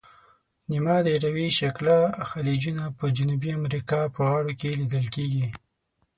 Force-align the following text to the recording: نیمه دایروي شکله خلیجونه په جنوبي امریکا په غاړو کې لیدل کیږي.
نیمه 0.71 0.95
دایروي 1.05 1.47
شکله 1.59 1.95
خلیجونه 2.29 2.83
په 2.97 3.05
جنوبي 3.17 3.49
امریکا 3.59 3.99
په 4.13 4.19
غاړو 4.29 4.51
کې 4.59 4.77
لیدل 4.79 5.05
کیږي. 5.15 5.45